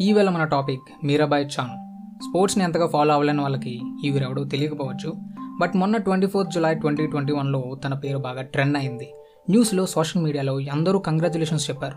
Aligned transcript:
ఈవేళ 0.00 0.30
మన 0.30 0.44
టాపిక్ 0.44 1.06
మీరాబాయ్ 1.06 1.44
చాన్. 1.44 1.70
స్పోర్ట్స్ని 2.22 2.64
ఎంతగా 2.64 2.86
ఫాలో 2.86 3.12
అవ్వలేని 3.12 3.42
వాళ్ళకి 3.42 3.80
ఎవడో 4.04 4.44
తెలియకపోవచ్చు. 4.44 5.12
బట్ 5.60 5.72
మొన్న 5.76 5.96
twenty 5.96 6.26
fourth 6.26 6.52
July 6.52 6.74
twenty 6.74 7.06
twenty 7.06 7.32
వన్లో 7.32 7.78
తన 7.84 7.94
పేరు 7.94 8.18
బాగా 8.18 8.42
ట్రెండ్ 8.42 8.78
అయింది. 8.78 9.12
న్యూస్లో 9.50 9.86
సోషల్ 9.86 10.22
మీడియాలో 10.22 10.60
అందరూ 10.72 10.98
కంగ్రాచులేషన్స్ 10.98 11.70
చెప్పారు. 11.70 11.96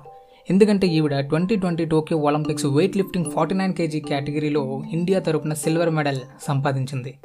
ఎందుకంటే 0.50 0.88
ఈవిడ 0.88 1.20
twenty 1.20 1.56
twenty 1.56 1.86
Tokyo 1.86 2.18
Olympics 2.18 2.66
weight 2.66 2.98
lifting 2.98 3.26
forty 3.26 3.56
nine 3.56 3.74
KG 3.74 4.00
కేటగిరీలో 4.00 4.84
ఇండియా 4.92 5.20
తరపున 5.20 5.54
సిల్వర్ 5.54 5.90
మెడల్ 5.90 6.20
సంపాదించింది. 6.42 7.18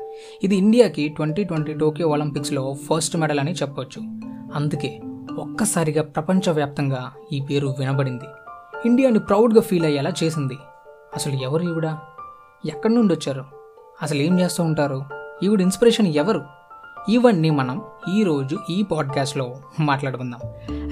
ఇది 0.44 0.56
ఇండియాకి 0.56 1.08
ట్వంటీ 1.08 1.44
ట్వంటీ 1.44 1.72
టోక్యో 1.72 2.08
ఒలింపిక్స్లో 2.08 2.74
ఫస్ట్ 2.74 3.16
మెడల్ 3.16 3.40
అని 3.40 3.52
చెప్పొచ్చు. 3.52 4.02
అందుకే 4.54 5.00
ఒక్కసారిగా 5.38 6.02
ప్రపంచవ్యాప్తంగా 6.02 7.12
ఈ 7.32 7.40
పేరు 7.50 7.74
వినబడింది. 7.78 8.24
ఇండియాని 8.84 9.18
ప్రౌడ్గా 9.18 9.60
ఫీల్ 9.60 9.84
అయ్యేలా 9.84 10.12
చేసింది. 10.24 10.58
అసలు 11.14 11.32
ఎవరు 11.32 11.62
ఈవిడ? 11.62 11.84
ఎక్కడి 12.66 12.94
నుండి 12.94 13.14
వచ్చారు? 13.14 13.44
అసలు 14.02 14.18
ఏం 14.18 14.40
చేస్తూ 14.40 14.64
ఉంటారు? 14.64 15.04
ఈవిడ 15.42 15.60
ఇన్స్పిరేషన్ 15.60 16.06
ఎవరు? 16.06 16.42
ఇవన్నీ 17.08 17.50
మనం 17.50 17.82
ఈరోజు 18.14 18.58
ఈ 18.70 18.82
పాడ్కాస్ట్లో 18.82 19.56
మాట్లాడుకుందాం. 19.80 20.40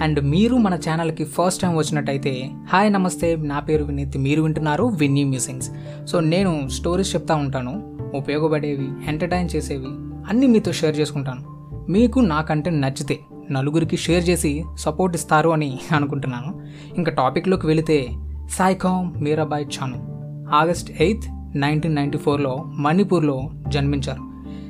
అండ్ 0.03 0.21
మీరు 0.21 0.57
మన 0.57 0.75
ఛానల్కి 0.75 1.25
ఫస్ట్ 1.25 1.63
టైం 1.63 1.77
వచ్చినట్టయితే 1.77 2.51
హాయ్ 2.73 2.93
నమస్తే 2.93 3.37
నా 3.37 3.61
పేరు 3.61 3.85
వినీత్ 3.85 4.19
మీరు 4.19 4.43
వింటున్నారు 4.43 4.85
విన్నీ 4.85 5.25
మ్యూజింగ్స్. 5.25 5.71
సో 6.07 6.21
నేను 6.21 6.69
స్టోరీస్ 6.69 7.15
చెప్తా 7.15 7.35
ఉంటాను 7.35 7.99
ఉపయోగపడేవి 8.15 8.93
ఎంటర్టైన్ 9.07 9.49
చేసేవి 9.57 9.87
అన్నీ 10.29 10.47
మీతో 10.47 10.73
షేర్ 10.73 11.01
చేసుకుంటాను. 11.01 11.71
మీకు 11.89 12.21
నాకంటే 12.21 12.71
నచ్చితే 12.71 13.21
నలుగురికి 13.51 13.97
షేర్ 13.97 14.29
చేసి 14.29 14.65
సపోర్ట్ 14.75 15.17
ఇస్తారు 15.17 15.51
అని 15.51 15.79
అనుకుంటున్నాను. 15.93 16.63
ఇంకా 16.97 17.13
టాపిక్లోకి 17.13 17.67
వెళితే 17.67 18.09
Saikhom 18.51 19.23
Mirabai 19.23 19.67
Chanu. 19.67 20.15
August 20.55 21.03
eighth 21.03 21.57
nineteen 21.59 21.95
ninety 21.95 22.19
ఫోర్లో 22.19 22.57
మణిపూర్లో 22.57 23.51
జన్మించారు. 23.69 24.21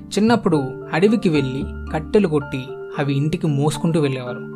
చిన్నప్పుడు 0.08 0.89
అడవికి 0.92 1.28
వెళ్ళి 1.28 1.64
కట్టెలు 1.92 2.28
కొట్టి 2.28 2.62
అవి 2.98 3.14
ఇంటికి 3.14 3.47
మోసుకుంటూ 3.47 4.00
వెళ్ళేవారు. 4.00 4.55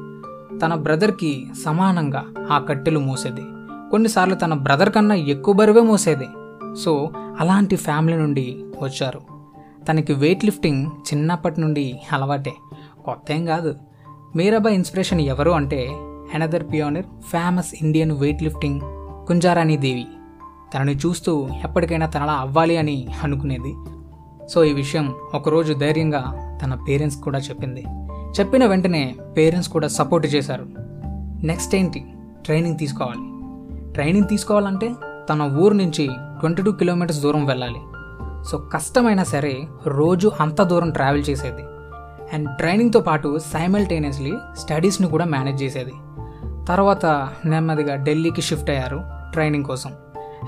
తన 0.59 0.75
బ్రదర్కి 0.75 1.47
సమానంగా 1.65 2.25
ఆ 2.51 2.59
కట్టెలు 2.59 2.99
మోసేది. 2.99 3.43
కొన్నిసార్లు 3.91 4.35
తన 4.35 4.55
బ్రదర్ 4.55 4.91
కన్నా 4.91 5.15
ఎక్కువ 5.15 5.55
బరువే 5.55 5.81
మోసేది. 5.81 6.27
సో 6.79 7.11
అలాంటి 7.41 7.77
ఫ్యామిలీ 7.77 8.19
నుండి 8.19 8.65
వచ్చారు. 8.83 9.21
తనకి 9.85 10.13
వెయిట్ 10.13 10.45
లిఫ్టింగ్ 10.45 10.87
చిన్నప్పటి 10.87 11.61
నుండి 11.61 12.01
అలవాటే. 12.13 12.53
కొత్త 13.05 13.33
ఏం 13.33 13.47
కాదు. 13.47 13.75
మీరాబాయ్ 14.39 14.75
ఇన్స్పిరేషన్ 14.75 15.21
ఎవరు 15.21 15.51
అంటే 15.51 15.89
another 16.35 16.65
pioneer 16.65 17.03
famous 17.03 17.67
Indian 17.83 18.13
weight 18.13 18.43
lifting 18.43 18.81
Kunjarani 19.27 19.77
Devi. 19.77 20.07
తనని 20.75 20.97
చూస్తూ 20.97 21.49
ఎప్పటికైనా 21.65 22.07
తనలా 22.07 22.33
అవ్వాలి 22.33 22.77
అని 22.77 23.09
అనుకునేది. 23.23 23.75
సో 24.49 24.65
ఈ 24.65 24.73
విషయం 24.73 25.15
ఒకరోజు 25.35 25.73
ధైర్యంగా 25.73 26.59
తన 26.65 26.75
పేరెంట్స్ 26.75 27.19
కూడా 27.21 27.39
చెప్పింది. 27.39 27.85
చెప్పిన 28.41 28.67
వెంటనే 28.67 29.15
పేరెంట్స్ 29.37 29.71
కూడా 29.71 29.89
సపోర్ట్ 29.89 30.27
చేశారు. 30.27 30.67
నెక్స్ట్ 31.47 31.75
ఏంటి? 31.75 32.05
ట్రైనింగ్ 32.45 32.79
తీసుకోవాలి. 32.79 33.23
ట్రైనింగ్ 33.93 34.29
తీసుకోవాలంటే 34.29 34.95
తన 35.31 35.43
ఊరు 35.43 35.75
నుంచి 35.75 36.11
ట్వంటీ 36.41 36.63
టూ 36.63 36.73
కిలోమీటర్స్ 36.73 37.21
దూరం 37.21 37.47
వెళ్ళాలి. 37.47 37.81
సో 38.51 38.59
కష్టమైనా 38.59 39.25
సరే 39.25 39.63
రోజు 39.87 40.33
అంత 40.41 40.63
దూరం 40.63 40.91
ట్రావెల్ 40.91 41.25
చేసేది. 41.31 41.63
అండ్ 42.33 42.57
ట్రైనింగ్తో 42.57 43.01
పాటు 43.01 43.39
సైమల్టేనియస్లీ 43.39 44.33
స్టడీస్ని 44.59 45.09
కూడా 45.09 45.25
మేనేజ్ 45.25 45.63
చేసేది. 45.63 45.93
తర్వాత 46.69 47.07
నెమ్మదిగా 47.45 47.97
ఢిల్లీకి 47.97 48.43
షిఫ్ట్ 48.43 48.71
అయ్యారు 48.71 49.01
ట్రైనింగ్ 49.33 49.65
కోసం. 49.65 49.91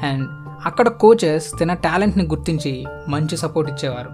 అండ్ 0.02 0.28
అక్కడ 0.66 0.88
కోచెస్ 0.88 1.52
తన 1.60 1.74
టాలెంట్ని 1.74 2.24
గుర్తించి 2.24 2.84
మంచి 3.08 3.36
సపోర్ట్ 3.36 3.72
ఇచ్చేవారు. 3.72 4.10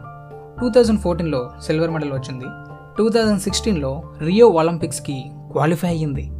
టూ 0.60 0.71
థౌజండ్ 0.71 1.00
ఫోర్టీన్లో 1.00 1.50
సిల్వర్ 1.62 1.91
మెడల్ 1.91 2.12
వచ్చింది. 2.12 2.44
టూ 2.99 3.09
థౌజండ్ 3.09 3.43
సిక్స్టీన్లో 3.43 4.03
రియో 4.19 4.49
ఒలింపిక్స్కి 4.49 5.25
క్వాలిఫై 5.53 5.88
అయ్యింది. 5.88 6.32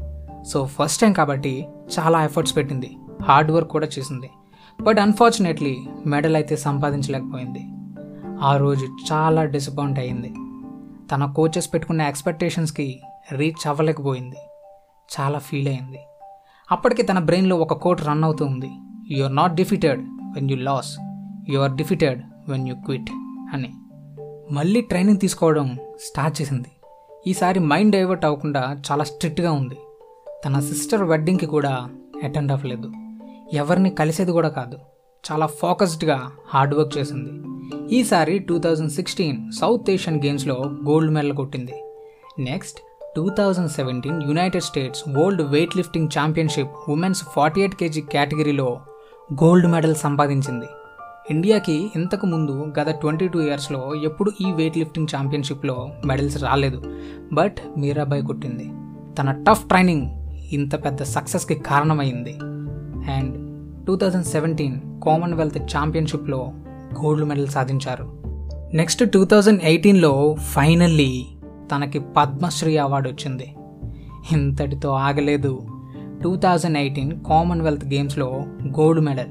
సో 0.45 0.67
ఫస్ట్ 0.67 1.01
టైం 1.01 1.13
కాబట్టి 1.13 1.69
చాలా 1.99 2.25
ఎఫర్ట్స్ 2.25 2.57
పెట్టింది. 2.57 2.97
హార్డ్ 3.23 3.51
వర్క్ 3.51 3.71
కూడా 3.71 3.87
చేసింది. 3.87 4.31
బట్ 4.81 4.99
అన్ఫార్చునేట్లీ 4.99 5.77
మెడల్ 6.07 6.37
అయితే 6.37 6.57
సంపాదించలేకపోయింది. 6.57 7.61
ఆ 8.43 8.57
రోజు 8.57 8.87
చాలా 9.13 9.45
డిసప్పాయింట్ 9.45 9.99
అయ్యింది. 9.99 10.35
తన 11.15 11.27
కోచెస్ 11.27 11.73
పెట్టుకున్న 11.75 12.03
ఎక్స్పెక్టేషన్స్కి 12.03 13.01
రీచ్ 13.33 13.69
అవ్వలేకపోయింది. 13.69 14.37
చాలా 15.21 15.39
ఫీల్ 15.39 15.69
అయింది. 15.69 15.99
అప్పటికి 16.73 17.03
తన 17.03 17.19
బ్రెయిన్లో 17.19 17.57
ఒక 17.57 17.73
కోట్ 17.73 18.03
రన్ 18.03 18.25
అవుతూ 18.25 18.45
ఉంది. 18.45 18.71
You 19.11 19.25
are 19.25 19.37
not 19.37 19.55
defeated 19.55 20.01
when 20.35 20.51
you 20.51 20.57
lose 20.57 20.97
you 21.49 21.61
are 21.61 21.73
defeated 21.73 22.23
when 22.49 22.69
you 22.69 22.75
quit 22.75 23.11
అని. 23.53 23.75
మళ్ళీ 24.55 24.81
ట్రైనింగ్ 24.81 25.19
తీసుకోవడం 25.19 25.79
స్టార్ట్ 26.01 26.43
చేసింది. 26.43 26.69
ఈసారి 27.27 27.61
మైండ్ 27.61 27.93
డైవర్ట్ 27.93 28.25
అవ్వకుండా 28.25 28.77
చాలా 28.93 29.05
స్ట్రిక్ట్గా 29.05 29.53
ఉంది. 29.53 29.77
తన 30.45 30.61
సిస్టర్ 30.61 31.03
వెడ్డింగ్కి 31.03 31.47
కూడా 31.47 31.89
అటెండ్ 32.25 32.53
అవ్వలేదు. 32.53 32.93
ఎవరిని 33.53 33.91
కలిసేది 33.91 34.33
కూడా 34.33 34.49
కాదు. 34.49 34.79
చాలా 35.33 35.47
ఫోకస్డ్గా 35.47 36.31
హార్డ్ 36.49 36.75
వర్క్ 36.75 36.99
చేసింది. 36.99 37.31
ఈసారి 37.95 38.39
two 38.39 38.59
thousand 38.59 38.93
sixteen 38.93 39.53
South 39.53 39.91
Asian 39.91 40.25
గేమ్స్లో 40.25 40.55
గోల్డ్ 40.65 41.15
మెడల్ 41.15 41.33
కొట్టింది. 41.33 41.73
Next 42.39 42.79
two 43.17 43.29
thousand 43.29 43.71
seventeen 43.71 44.23
United 44.23 44.65
States 44.65 45.05
world 45.09 45.43
weight 45.43 45.77
lifting 45.77 46.09
championship 46.19 46.91
women's 46.91 47.25
forty 47.25 47.61
eight 47.61 47.75
KG 47.75 48.01
కేటగిరీలో 48.01 48.81
గోల్డ్ 49.33 49.67
మెడల్ 49.67 49.95
సంపాదించింది. 49.95 50.67
ఇండియాకి 51.31 51.91
ఇంతకు 51.97 52.27
ముందు 52.27 52.73
గత 52.81 52.89
ట్వంటీ 53.01 53.29
టూ 53.29 53.41
ఇయర్స్లో 53.41 53.95
ఎప్పుడు 53.95 54.33
ఈ 54.41 54.53
వెయిట్ 54.53 54.79
లిఫ్టింగ్ 54.79 55.07
ఛాంపియన్షిప్లో 55.17 55.89
మెడల్స్ 56.05 56.43
రాలేదు. 56.43 56.83
బట్ 57.33 57.57
మీరాబాయ్ 57.79 58.23
కొట్టింది. 58.23 58.65
తన 59.15 59.45
టఫ్ 59.49 59.65
ట్రైనింగ్ 59.65 60.07
ఇంత 60.53 60.85
పెద్ద 60.85 61.03
సక్సెస్కి 61.03 61.55
కారణమైంది. 61.55 62.35
And 63.13 63.46
two 63.87 63.97
thousand 63.97 64.27
seventeen 64.27 64.81
Commonwealth 65.05 65.59
ఛాంపియన్షిప్లో 65.59 66.49
gold 67.03 67.25
medal 67.25 67.49
సాధించారు. 67.49 68.23
నెక్స్ట్ 68.75 69.11
టూ 69.11 69.25
థౌజండ్ 69.25 69.61
ఎయిటీన్లో 69.65 70.35
ఫైనల్లీ 70.35 71.27
తనకి 71.75 71.99
పద్మశ్రీ 71.99 72.77
అవార్డు 72.77 73.09
వచ్చింది. 73.09 73.55
ఇంతటితో 74.33 74.91
ఆగలేదు. 74.91 75.61
టూ 76.23 76.37
థౌజండ్ 76.37 76.79
ఎయిటీన్ 76.79 77.21
కామన్వెల్త్ 77.21 77.85
గేమ్స్లో 77.85 78.43
gold 78.63 79.01
medal. 79.01 79.27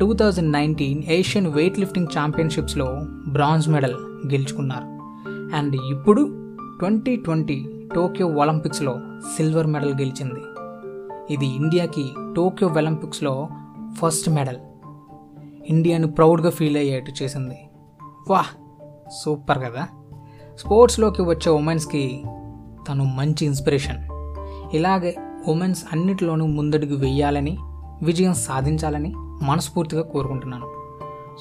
Two 0.00 0.14
thousand 0.14 0.52
nineteen 0.52 1.02
Asian 1.08 1.46
weight 1.46 1.80
lifting 1.80 2.06
ఛాంపియన్షిప్స్లో 2.18 3.00
bronze 3.28 3.68
medal 3.68 3.94
గెలుచుకున్నారు. 4.32 4.84
అండ్ 5.56 5.76
ఇప్పుడు 5.90 6.22
ట్వంటీ 6.78 7.16
ట్వంటీ 7.16 7.66
టోక్యో 7.94 8.26
ఒలింపిక్స్లో 8.26 8.96
సిల్వర్ 9.36 9.66
మెడల్ 9.66 9.94
గెలిచింది. 9.94 10.40
ఇది 11.34 11.46
ఇండియాకి 11.46 12.10
టోక్యో 12.36 12.68
ఒలింపిక్స్లో 12.68 13.48
ఫస్ట్ 13.98 14.28
మెడల్. 14.28 14.56
ఇండియాను 15.66 16.08
ప్రౌడ్గా 16.08 16.50
ఫీల్ 16.50 16.76
అయ్యేట్టు 16.76 17.12
చేసింది. 17.22 17.68
వాహ్! 18.30 18.80
సూపర్ 19.22 19.58
కదా? 19.58 19.88
స్పోర్ట్స్లోకి 20.58 21.22
వచ్చే 21.22 21.52
ఉమెన్స్కి 21.52 22.22
తను 22.88 23.04
మంచి 23.04 23.46
ఇన్స్పిరేషన్. 23.46 24.08
ఇలాగే 24.76 25.16
ఉమెన్స్ 25.48 25.84
అన్నిటిలోనూ 25.92 26.46
ముందడుగు 26.46 26.96
వెయ్యాలని 26.96 27.58
విజయం 28.02 28.34
సాధించాలని 28.34 29.12
మనస్ఫూర్తిగా 29.16 30.02
కోరుకుంటున్నాను. 30.02 30.66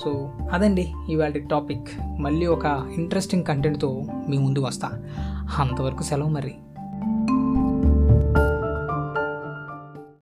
సో 0.03 0.31
అదండి 0.51 0.94
ఇవాళ 1.09 1.31
టాపిక్. 1.31 1.88
మళ్ళీ 2.19 2.46
ఒక 2.46 2.66
ఇంట్రెస్టింగ్ 2.97 3.44
కంటెంట్తో 3.44 4.03
మీ 4.29 4.38
ముందు 4.38 4.59
వస్తా. 4.59 4.90
అంతవరకు 5.59 6.03
సెలవు 6.03 6.29
మరి. 6.29 6.56